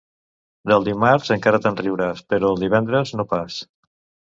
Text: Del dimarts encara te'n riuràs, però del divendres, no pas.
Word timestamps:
Del 0.71 0.87
dimarts 0.87 1.29
encara 1.35 1.59
te'n 1.67 1.77
riuràs, 1.83 2.25
però 2.33 2.43
del 2.51 2.65
divendres, 2.65 3.15
no 3.21 3.29
pas. 3.37 3.63